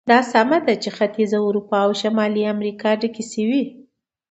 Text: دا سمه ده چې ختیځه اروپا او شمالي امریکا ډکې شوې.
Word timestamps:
دا 0.09 0.19
سمه 0.31 0.57
ده 0.65 0.73
چې 0.83 0.89
ختیځه 0.97 1.37
اروپا 1.47 1.77
او 1.85 1.91
شمالي 2.01 2.43
امریکا 2.53 2.89
ډکې 3.01 3.23
شوې. 3.31 3.63